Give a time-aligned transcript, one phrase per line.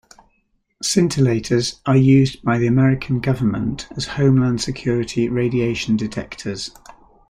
[0.83, 6.71] Scintillators are used by the American government as Homeland Security radiation detectors.